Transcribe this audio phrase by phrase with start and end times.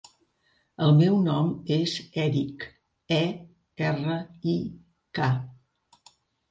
[0.85, 1.93] El meu nom és
[2.25, 2.67] Erik:
[3.21, 3.21] e,
[3.93, 4.21] erra,
[4.57, 4.61] i,
[5.21, 5.33] ca.